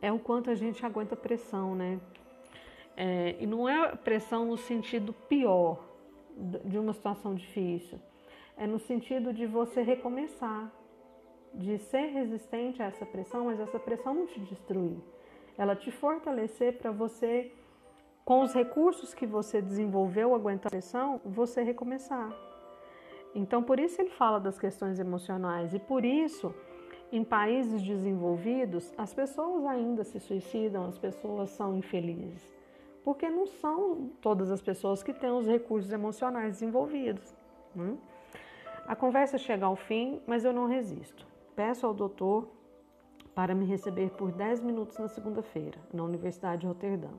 É 0.00 0.12
o 0.12 0.18
quanto 0.18 0.50
a 0.50 0.54
gente 0.54 0.84
aguenta 0.84 1.16
pressão, 1.16 1.74
né? 1.74 2.00
É, 2.96 3.36
e 3.40 3.46
não 3.46 3.68
é 3.68 3.96
pressão 3.96 4.44
no 4.44 4.56
sentido 4.56 5.12
pior 5.12 5.82
de 6.64 6.78
uma 6.78 6.92
situação 6.92 7.34
difícil. 7.34 7.98
É 8.56 8.66
no 8.66 8.78
sentido 8.78 9.32
de 9.32 9.46
você 9.46 9.82
recomeçar, 9.82 10.70
de 11.52 11.78
ser 11.78 12.06
resistente 12.06 12.82
a 12.82 12.86
essa 12.86 13.04
pressão, 13.04 13.46
mas 13.46 13.58
essa 13.58 13.78
pressão 13.78 14.14
não 14.14 14.26
te 14.26 14.38
destruir. 14.40 14.98
Ela 15.56 15.74
te 15.74 15.90
fortalecer 15.90 16.78
para 16.78 16.90
você 16.90 17.52
com 18.24 18.40
os 18.40 18.54
recursos 18.54 19.12
que 19.12 19.26
você 19.26 19.60
desenvolveu 19.60 20.34
aguentar 20.34 20.68
a 20.68 20.70
pressão, 20.70 21.20
você 21.24 21.62
recomeçar. 21.62 22.32
Então, 23.34 23.62
por 23.62 23.78
isso 23.78 24.00
ele 24.00 24.10
fala 24.10 24.40
das 24.40 24.58
questões 24.58 24.98
emocionais 24.98 25.74
e 25.74 25.78
por 25.78 26.04
isso, 26.04 26.54
em 27.12 27.22
países 27.22 27.82
desenvolvidos, 27.82 28.92
as 28.96 29.12
pessoas 29.12 29.66
ainda 29.66 30.04
se 30.04 30.18
suicidam, 30.18 30.86
as 30.86 30.96
pessoas 30.96 31.50
são 31.50 31.76
infelizes, 31.76 32.48
porque 33.04 33.28
não 33.28 33.46
são 33.46 34.10
todas 34.22 34.50
as 34.50 34.62
pessoas 34.62 35.02
que 35.02 35.12
têm 35.12 35.30
os 35.30 35.46
recursos 35.46 35.92
emocionais 35.92 36.54
desenvolvidos. 36.54 37.36
Né? 37.74 37.98
A 38.86 38.96
conversa 38.96 39.36
chega 39.36 39.66
ao 39.66 39.76
fim, 39.76 40.22
mas 40.26 40.44
eu 40.44 40.52
não 40.52 40.66
resisto. 40.66 41.26
Peço 41.54 41.86
ao 41.86 41.92
doutor 41.92 42.48
para 43.34 43.54
me 43.54 43.66
receber 43.66 44.10
por 44.10 44.30
10 44.30 44.62
minutos 44.62 44.96
na 44.96 45.08
segunda-feira, 45.08 45.78
na 45.92 46.04
Universidade 46.04 46.62
de 46.62 46.66
Roterdã 46.68 47.10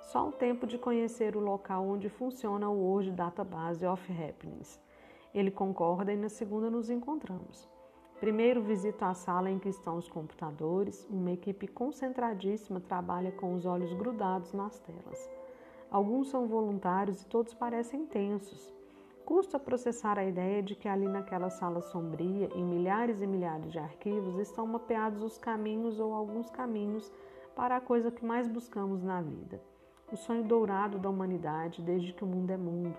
só 0.00 0.28
o 0.28 0.32
tempo 0.32 0.66
de 0.66 0.78
conhecer 0.78 1.36
o 1.36 1.40
local 1.40 1.86
onde 1.86 2.08
funciona 2.08 2.68
o 2.68 2.76
World 2.76 3.12
Database 3.12 3.86
of 3.86 4.12
Happiness. 4.12 4.80
Ele 5.32 5.50
concorda 5.50 6.12
e 6.12 6.16
na 6.16 6.28
segunda 6.28 6.70
nos 6.70 6.90
encontramos. 6.90 7.68
Primeiro 8.18 8.62
visito 8.62 9.04
a 9.04 9.14
sala 9.14 9.50
em 9.50 9.58
que 9.58 9.68
estão 9.68 9.96
os 9.96 10.08
computadores, 10.08 11.06
uma 11.08 11.30
equipe 11.30 11.68
concentradíssima 11.68 12.80
trabalha 12.80 13.30
com 13.30 13.54
os 13.54 13.64
olhos 13.64 13.92
grudados 13.92 14.52
nas 14.52 14.78
telas. 14.80 15.30
Alguns 15.90 16.28
são 16.28 16.46
voluntários 16.46 17.22
e 17.22 17.26
todos 17.26 17.54
parecem 17.54 18.06
tensos. 18.06 18.74
Custa 19.24 19.60
processar 19.60 20.18
a 20.18 20.24
ideia 20.24 20.62
de 20.62 20.74
que 20.74 20.88
ali 20.88 21.06
naquela 21.06 21.50
sala 21.50 21.80
sombria, 21.80 22.50
em 22.54 22.64
milhares 22.64 23.22
e 23.22 23.26
milhares 23.26 23.70
de 23.70 23.78
arquivos, 23.78 24.38
estão 24.38 24.66
mapeados 24.66 25.22
os 25.22 25.38
caminhos 25.38 26.00
ou 26.00 26.12
alguns 26.12 26.50
caminhos 26.50 27.12
para 27.54 27.76
a 27.76 27.80
coisa 27.80 28.10
que 28.10 28.24
mais 28.24 28.48
buscamos 28.48 29.02
na 29.02 29.22
vida 29.22 29.69
o 30.12 30.16
sonho 30.16 30.42
dourado 30.42 30.98
da 30.98 31.08
humanidade 31.08 31.82
desde 31.82 32.12
que 32.12 32.24
o 32.24 32.26
mundo 32.26 32.50
é 32.50 32.56
mundo. 32.56 32.94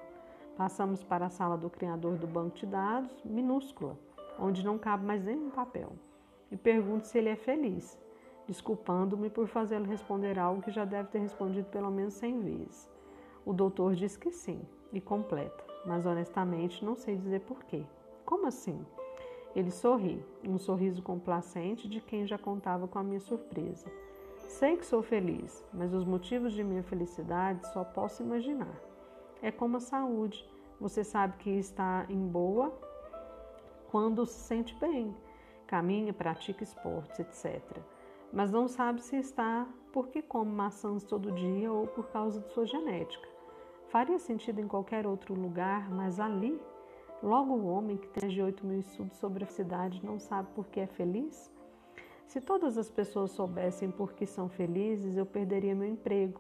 Passamos 0.55 1.03
para 1.03 1.25
a 1.25 1.29
sala 1.29 1.57
do 1.57 1.69
criador 1.69 2.17
do 2.17 2.27
banco 2.27 2.57
de 2.57 2.65
dados, 2.65 3.11
minúscula, 3.25 3.97
onde 4.39 4.63
não 4.63 4.77
cabe 4.77 5.05
mais 5.05 5.23
nenhum 5.23 5.49
papel. 5.49 5.93
E 6.51 6.57
pergunto 6.57 7.07
se 7.07 7.17
ele 7.17 7.29
é 7.29 7.35
feliz, 7.35 7.99
desculpando-me 8.47 9.29
por 9.29 9.47
fazê-lo 9.47 9.85
responder 9.85 10.37
algo 10.39 10.61
que 10.61 10.71
já 10.71 10.85
deve 10.85 11.09
ter 11.09 11.19
respondido 11.19 11.67
pelo 11.69 11.91
menos 11.91 12.13
cem 12.13 12.39
vezes. 12.39 12.89
O 13.45 13.53
doutor 13.53 13.95
diz 13.95 14.15
que 14.15 14.31
sim, 14.31 14.61
e 14.93 15.01
completa, 15.01 15.63
mas 15.85 16.05
honestamente 16.05 16.85
não 16.85 16.95
sei 16.95 17.17
dizer 17.17 17.41
porquê. 17.41 17.83
Como 18.25 18.47
assim? 18.47 18.85
Ele 19.55 19.71
sorri, 19.71 20.23
um 20.47 20.57
sorriso 20.57 21.01
complacente 21.01 21.89
de 21.89 21.99
quem 21.99 22.25
já 22.25 22.37
contava 22.37 22.87
com 22.87 22.99
a 22.99 23.03
minha 23.03 23.19
surpresa. 23.19 23.91
Sei 24.48 24.77
que 24.77 24.86
sou 24.86 25.01
feliz, 25.01 25.65
mas 25.74 25.93
os 25.93 26.05
motivos 26.05 26.53
de 26.53 26.63
minha 26.63 26.83
felicidade 26.83 27.65
só 27.74 27.83
posso 27.83 28.21
imaginar. 28.21 28.79
É 29.41 29.51
como 29.51 29.77
a 29.77 29.79
saúde. 29.79 30.48
Você 30.79 31.03
sabe 31.03 31.38
que 31.38 31.50
está 31.50 32.05
em 32.10 32.27
boa 32.27 32.74
quando 33.91 34.25
se 34.25 34.39
sente 34.39 34.74
bem, 34.75 35.15
caminha, 35.67 36.13
pratica 36.13 36.63
esportes, 36.63 37.19
etc. 37.19 37.62
mas 38.31 38.51
não 38.51 38.67
sabe 38.67 39.01
se 39.01 39.17
está 39.17 39.67
porque 39.91 40.21
come 40.21 40.51
maçãs 40.51 41.03
todo 41.03 41.31
dia 41.31 41.71
ou 41.71 41.88
por 41.88 42.07
causa 42.07 42.39
de 42.39 42.50
sua 42.53 42.65
genética. 42.65 43.27
Faria 43.89 44.17
sentido 44.17 44.62
em 44.62 44.67
qualquer 44.67 45.05
outro 45.05 45.33
lugar, 45.33 45.89
mas 45.89 46.19
ali, 46.19 46.60
logo 47.21 47.53
o 47.53 47.67
homem 47.67 47.98
que 47.98 48.07
tem 48.07 48.29
de 48.29 48.41
8 48.41 48.65
mil 48.65 48.79
estudos 48.79 49.17
sobre 49.17 49.43
a 49.43 49.48
cidade 49.48 50.03
não 50.05 50.17
sabe 50.17 50.48
por 50.55 50.67
que 50.67 50.79
é 50.79 50.88
feliz? 50.88 51.51
Se 52.31 52.39
todas 52.39 52.77
as 52.77 52.89
pessoas 52.89 53.31
soubessem 53.31 53.91
por 53.91 54.13
que 54.13 54.25
são 54.25 54.47
felizes, 54.47 55.17
eu 55.17 55.25
perderia 55.25 55.75
meu 55.75 55.85
emprego. 55.85 56.39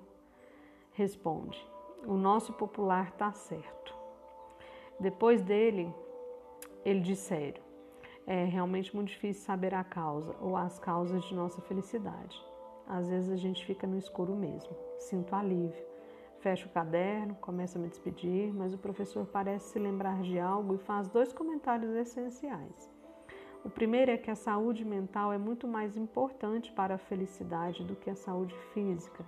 Responde: 0.93 1.61
O 2.05 2.13
nosso 2.13 2.53
popular 2.53 3.09
está 3.09 3.33
certo. 3.33 3.93
Depois 4.97 5.41
dele, 5.41 5.93
ele 6.85 7.01
diz 7.01 7.19
sério: 7.19 7.61
É 8.25 8.45
realmente 8.45 8.95
muito 8.95 9.09
difícil 9.09 9.43
saber 9.43 9.73
a 9.73 9.83
causa 9.83 10.33
ou 10.39 10.55
as 10.55 10.79
causas 10.79 11.25
de 11.25 11.35
nossa 11.35 11.59
felicidade. 11.63 12.41
Às 12.87 13.09
vezes 13.09 13.29
a 13.29 13.35
gente 13.35 13.65
fica 13.65 13.85
no 13.85 13.97
escuro 13.97 14.33
mesmo. 14.33 14.73
Sinto 14.97 15.35
alívio. 15.35 15.85
Fecho 16.39 16.69
o 16.69 16.71
caderno, 16.71 17.35
começo 17.35 17.77
a 17.77 17.81
me 17.81 17.89
despedir, 17.89 18.53
mas 18.53 18.73
o 18.73 18.77
professor 18.77 19.25
parece 19.25 19.73
se 19.73 19.77
lembrar 19.77 20.21
de 20.21 20.39
algo 20.39 20.73
e 20.73 20.77
faz 20.77 21.09
dois 21.09 21.33
comentários 21.33 21.93
essenciais. 21.93 23.00
O 23.63 23.69
primeiro 23.69 24.09
é 24.09 24.17
que 24.17 24.31
a 24.31 24.35
saúde 24.35 24.83
mental 24.83 25.31
é 25.31 25.37
muito 25.37 25.67
mais 25.67 25.95
importante 25.95 26.71
para 26.71 26.95
a 26.95 26.97
felicidade 26.97 27.83
do 27.83 27.95
que 27.95 28.09
a 28.09 28.15
saúde 28.15 28.55
física. 28.73 29.23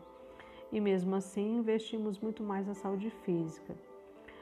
E 0.71 0.81
mesmo 0.81 1.15
assim, 1.15 1.57
investimos 1.57 2.19
muito 2.19 2.41
mais 2.41 2.65
na 2.65 2.73
saúde 2.73 3.11
física. 3.11 3.75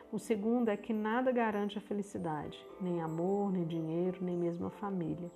O 0.10 0.18
segundo 0.18 0.70
é 0.70 0.78
que 0.78 0.94
nada 0.94 1.30
garante 1.30 1.78
a 1.78 1.82
felicidade, 1.82 2.66
nem 2.80 3.02
amor, 3.02 3.52
nem 3.52 3.66
dinheiro, 3.66 4.24
nem 4.24 4.38
mesmo 4.38 4.68
a 4.68 4.72
família. 4.72 5.30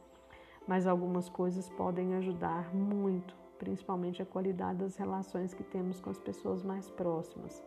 Mas 0.66 0.88
algumas 0.88 1.28
coisas 1.28 1.70
podem 1.72 2.16
ajudar 2.16 2.74
muito, 2.74 3.36
principalmente 3.60 4.22
a 4.22 4.26
qualidade 4.26 4.80
das 4.80 4.96
relações 4.96 5.54
que 5.54 5.64
temos 5.64 6.00
com 6.00 6.10
as 6.10 6.18
pessoas 6.18 6.64
mais 6.64 6.90
próximas. 6.90 7.62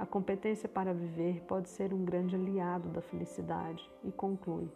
A 0.00 0.04
competência 0.04 0.68
para 0.68 0.92
viver 0.92 1.42
pode 1.42 1.68
ser 1.68 1.94
um 1.94 2.04
grande 2.04 2.34
aliado 2.34 2.88
da 2.88 3.00
felicidade, 3.00 3.88
e 4.02 4.10
conclui 4.10 4.68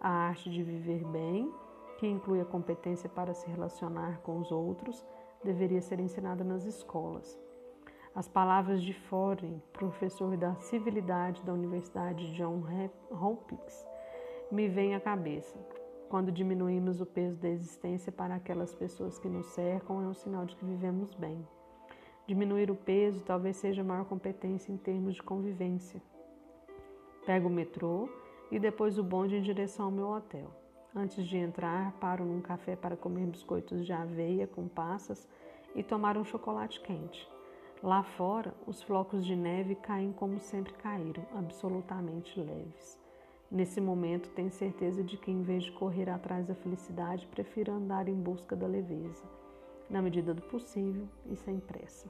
a 0.00 0.08
arte 0.08 0.50
de 0.50 0.62
viver 0.62 1.04
bem, 1.04 1.52
que 1.98 2.06
inclui 2.06 2.40
a 2.40 2.44
competência 2.44 3.08
para 3.08 3.34
se 3.34 3.48
relacionar 3.48 4.20
com 4.22 4.38
os 4.38 4.50
outros, 4.50 5.04
deveria 5.44 5.82
ser 5.82 6.00
ensinada 6.00 6.42
nas 6.42 6.64
escolas. 6.64 7.38
As 8.14 8.26
palavras 8.26 8.82
de 8.82 8.92
Foren, 8.92 9.62
professor 9.72 10.36
da 10.36 10.54
civilidade 10.56 11.42
da 11.44 11.52
Universidade 11.52 12.32
John 12.34 12.62
Hopkins, 13.10 13.86
me 14.50 14.68
vêm 14.68 14.94
à 14.94 15.00
cabeça. 15.00 15.56
Quando 16.08 16.32
diminuímos 16.32 17.00
o 17.00 17.06
peso 17.06 17.38
da 17.38 17.48
existência 17.48 18.10
para 18.10 18.34
aquelas 18.34 18.74
pessoas 18.74 19.18
que 19.18 19.28
nos 19.28 19.46
cercam, 19.48 20.02
é 20.02 20.06
um 20.06 20.14
sinal 20.14 20.44
de 20.44 20.56
que 20.56 20.64
vivemos 20.64 21.14
bem. 21.14 21.46
Diminuir 22.26 22.70
o 22.70 22.74
peso 22.74 23.22
talvez 23.24 23.56
seja 23.58 23.82
a 23.82 23.84
maior 23.84 24.04
competência 24.06 24.72
em 24.72 24.76
termos 24.76 25.14
de 25.14 25.22
convivência. 25.22 26.02
Pego 27.24 27.48
o 27.48 27.52
metrô 27.52 28.08
e 28.50 28.58
depois 28.58 28.98
o 28.98 29.04
bonde 29.04 29.36
em 29.36 29.42
direção 29.42 29.86
ao 29.86 29.90
meu 29.90 30.08
hotel. 30.08 30.50
Antes 30.94 31.24
de 31.26 31.36
entrar, 31.36 31.92
paro 32.00 32.24
num 32.24 32.40
café 32.40 32.74
para 32.74 32.96
comer 32.96 33.26
biscoitos 33.26 33.86
de 33.86 33.92
aveia 33.92 34.46
com 34.46 34.66
passas 34.66 35.28
e 35.74 35.82
tomar 35.82 36.18
um 36.18 36.24
chocolate 36.24 36.80
quente. 36.80 37.28
Lá 37.82 38.02
fora, 38.02 38.52
os 38.66 38.82
flocos 38.82 39.24
de 39.24 39.36
neve 39.36 39.74
caem 39.74 40.12
como 40.12 40.38
sempre 40.38 40.72
caíram, 40.74 41.24
absolutamente 41.34 42.38
leves. 42.40 42.98
Nesse 43.50 43.80
momento, 43.80 44.30
tenho 44.30 44.50
certeza 44.50 45.02
de 45.02 45.16
que, 45.16 45.30
em 45.30 45.42
vez 45.42 45.64
de 45.64 45.72
correr 45.72 46.10
atrás 46.10 46.46
da 46.46 46.54
felicidade, 46.54 47.26
prefiro 47.28 47.72
andar 47.72 48.08
em 48.08 48.14
busca 48.14 48.54
da 48.54 48.66
leveza, 48.66 49.24
na 49.88 50.02
medida 50.02 50.34
do 50.34 50.42
possível 50.42 51.08
e 51.26 51.36
sem 51.36 51.58
pressa. 51.58 52.08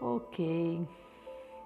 Ok, 0.00 0.86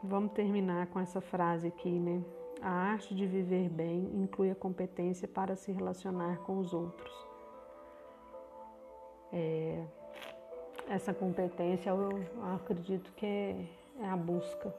vamos 0.02 0.32
terminar 0.32 0.86
com 0.86 1.00
essa 1.00 1.20
frase 1.20 1.66
aqui, 1.66 1.90
né? 1.90 2.22
A 2.62 2.70
arte 2.70 3.12
de 3.12 3.26
viver 3.26 3.68
bem 3.68 4.08
inclui 4.14 4.48
a 4.48 4.54
competência 4.54 5.26
para 5.26 5.56
se 5.56 5.72
relacionar 5.72 6.38
com 6.44 6.58
os 6.58 6.72
outros. 6.72 7.12
É, 9.32 9.84
essa 10.88 11.12
competência 11.12 11.90
eu 11.90 12.24
acredito 12.54 13.12
que 13.14 13.26
é, 13.26 13.66
é 14.00 14.08
a 14.08 14.16
busca, 14.16 14.72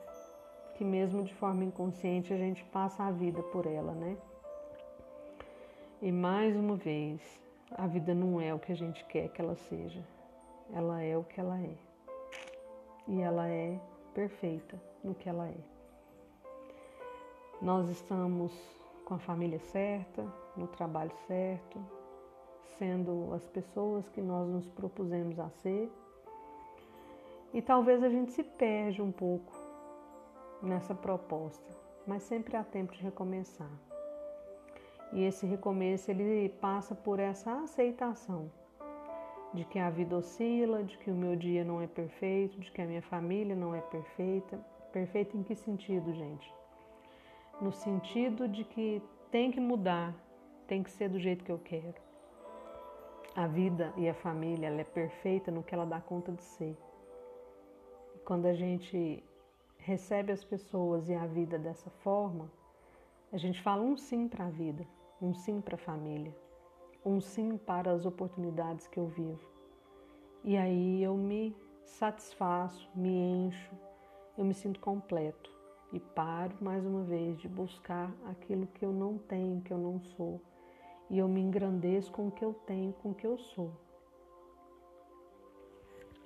que 0.75 0.85
mesmo 0.85 1.23
de 1.23 1.33
forma 1.33 1.65
inconsciente 1.65 2.31
a 2.31 2.37
gente 2.37 2.63
passa 2.65 3.03
a 3.03 3.11
vida 3.11 3.43
por 3.43 3.65
ela, 3.65 3.93
né? 3.93 4.15
E 6.01 6.09
mais 6.09 6.55
uma 6.55 6.77
vez, 6.77 7.19
a 7.71 7.85
vida 7.85 8.15
não 8.15 8.39
é 8.39 8.53
o 8.53 8.59
que 8.59 8.71
a 8.71 8.75
gente 8.75 9.03
quer 9.05 9.27
que 9.27 9.41
ela 9.41 9.55
seja, 9.55 10.03
ela 10.73 11.01
é 11.01 11.17
o 11.17 11.23
que 11.25 11.37
ela 11.37 11.59
é. 11.59 11.75
E 13.09 13.21
ela 13.21 13.49
é 13.49 13.77
perfeita 14.13 14.81
no 15.03 15.13
que 15.13 15.27
ela 15.27 15.49
é. 15.49 15.72
Nós 17.63 17.87
estamos 17.87 18.51
com 19.05 19.13
a 19.13 19.19
família 19.19 19.57
certa, 19.57 20.27
no 20.57 20.67
trabalho 20.67 21.13
certo, 21.25 21.79
sendo 22.77 23.33
as 23.33 23.47
pessoas 23.47 24.09
que 24.09 24.21
nós 24.21 24.49
nos 24.49 24.67
propusemos 24.67 25.39
a 25.39 25.49
ser. 25.49 25.89
E 27.53 27.61
talvez 27.61 28.03
a 28.03 28.09
gente 28.09 28.33
se 28.33 28.43
perde 28.43 29.01
um 29.01 29.13
pouco 29.13 29.53
nessa 30.61 30.93
proposta, 30.93 31.73
mas 32.05 32.23
sempre 32.23 32.57
há 32.57 32.65
tempo 32.65 32.91
de 32.91 33.01
recomeçar. 33.01 33.71
E 35.13 35.23
esse 35.23 35.45
recomeço 35.45 36.11
ele 36.11 36.49
passa 36.59 36.93
por 36.93 37.17
essa 37.17 37.61
aceitação 37.61 38.51
de 39.53 39.63
que 39.63 39.79
a 39.79 39.89
vida 39.89 40.17
oscila, 40.17 40.83
de 40.83 40.97
que 40.97 41.09
o 41.09 41.15
meu 41.15 41.37
dia 41.37 41.63
não 41.63 41.81
é 41.81 41.87
perfeito, 41.87 42.59
de 42.59 42.69
que 42.69 42.81
a 42.81 42.85
minha 42.85 43.03
família 43.03 43.55
não 43.55 43.73
é 43.73 43.79
perfeita. 43.79 44.59
Perfeita 44.91 45.37
em 45.37 45.43
que 45.43 45.55
sentido, 45.55 46.11
gente? 46.11 46.62
No 47.63 47.71
sentido 47.71 48.45
de 48.45 48.65
que 48.65 49.01
tem 49.31 49.49
que 49.49 49.59
mudar, 49.59 50.13
tem 50.67 50.83
que 50.83 50.91
ser 50.91 51.07
do 51.07 51.17
jeito 51.17 51.45
que 51.45 51.51
eu 51.51 51.57
quero. 51.59 51.95
A 53.33 53.47
vida 53.47 53.93
e 53.95 54.07
a 54.09 54.13
família 54.13 54.67
ela 54.67 54.81
é 54.81 54.83
perfeita 54.83 55.49
no 55.49 55.63
que 55.63 55.73
ela 55.73 55.85
dá 55.85 56.01
conta 56.01 56.33
de 56.33 56.43
ser. 56.43 56.77
Quando 58.25 58.47
a 58.47 58.53
gente 58.53 59.23
recebe 59.77 60.31
as 60.33 60.43
pessoas 60.43 61.07
e 61.07 61.15
a 61.15 61.25
vida 61.25 61.57
dessa 61.57 61.89
forma, 61.89 62.51
a 63.31 63.37
gente 63.37 63.61
fala 63.61 63.81
um 63.81 63.95
sim 63.95 64.27
para 64.27 64.45
a 64.45 64.49
vida, 64.49 64.85
um 65.21 65.33
sim 65.33 65.61
para 65.61 65.75
a 65.75 65.79
família, 65.79 66.35
um 67.05 67.21
sim 67.21 67.57
para 67.57 67.91
as 67.91 68.05
oportunidades 68.05 68.87
que 68.87 68.99
eu 68.99 69.07
vivo. 69.07 69.49
E 70.43 70.57
aí 70.57 71.01
eu 71.01 71.15
me 71.15 71.55
satisfaço, 71.85 72.89
me 72.93 73.09
encho, 73.09 73.73
eu 74.37 74.43
me 74.43 74.53
sinto 74.53 74.81
completo 74.81 75.62
e 75.93 75.99
paro 75.99 76.55
mais 76.59 76.83
uma 76.83 77.03
vez 77.03 77.39
de 77.39 77.47
buscar 77.47 78.11
aquilo 78.25 78.65
que 78.65 78.83
eu 78.83 78.91
não 78.91 79.19
tenho, 79.19 79.61
que 79.61 79.71
eu 79.71 79.77
não 79.77 80.01
sou. 80.17 80.41
E 81.07 81.19
eu 81.19 81.27
me 81.27 81.39
engrandeço 81.39 82.11
com 82.11 82.27
o 82.27 82.31
que 82.31 82.43
eu 82.43 82.53
tenho, 82.65 82.91
com 82.93 83.11
o 83.11 83.13
que 83.13 83.27
eu 83.27 83.37
sou. 83.37 83.71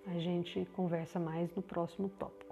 A 0.06 0.17
gente 0.19 0.65
conversa 0.73 1.19
mais 1.19 1.53
no 1.53 1.62
próximo 1.62 2.08
tópico. 2.08 2.47